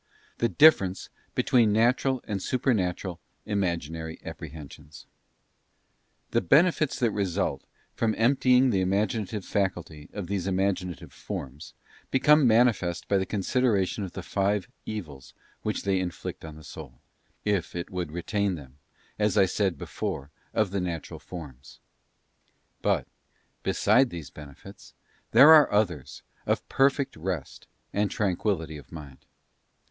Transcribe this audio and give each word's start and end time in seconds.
The 0.39 0.49
difference 0.49 1.09
between 1.35 1.71
the 1.71 1.79
Natural 1.79 2.21
and 2.23 2.41
Supernatural 2.41 3.19
Imaginary 3.45 4.19
Apprehensions. 4.25 5.05
Benefits 6.31 6.33
of 6.33 6.33
TuE 6.41 6.47
benefits 6.47 6.99
that 7.01 7.11
result 7.11 7.63
from 7.93 8.15
emptying 8.17 8.71
the 8.71 8.81
imaginative 8.81 9.43
Memory. 9.43 9.67
faculty 9.67 10.09
of 10.11 10.25
these 10.25 10.47
imaginary 10.47 11.07
forms 11.11 11.75
become 12.09 12.47
manifest 12.47 13.07
by 13.07 13.19
the 13.19 13.27
consideration 13.27 14.03
of 14.03 14.13
the 14.13 14.23
five 14.23 14.67
evils 14.87 15.35
which 15.61 15.83
they 15.83 15.99
inflict 15.99 16.43
on 16.43 16.55
the 16.55 16.63
soul, 16.63 16.99
if 17.45 17.75
it 17.75 17.91
would 17.91 18.11
retain 18.11 18.55
them, 18.55 18.79
as 19.19 19.37
I 19.37 19.45
said 19.45 19.77
before 19.77 20.31
of 20.51 20.71
the 20.71 20.81
natural 20.81 21.19
forms. 21.19 21.79
But, 22.81 23.05
beside 23.61 24.09
these 24.09 24.31
benefits, 24.31 24.95
there 25.29 25.53
are 25.53 25.71
others 25.71 26.23
of 26.47 26.67
perfect 26.69 27.15
rest 27.15 27.67
and 27.93 28.09
tranquillity 28.09 28.77
of 28.77 28.91
mind. 28.91 29.27